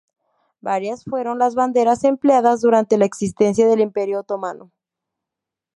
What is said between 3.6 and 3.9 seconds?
del